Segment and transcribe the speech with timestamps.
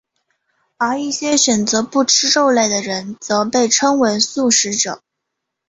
[0.77, 5.03] 而一些选择不吃肉类的人则被称为素食者。